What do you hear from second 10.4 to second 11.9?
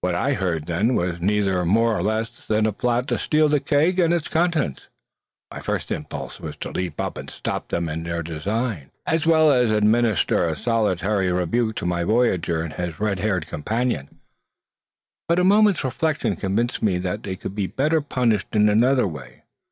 a salutary rebuke to